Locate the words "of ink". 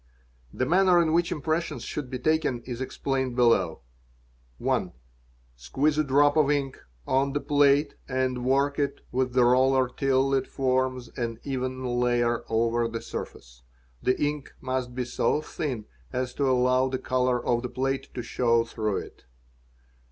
6.35-6.79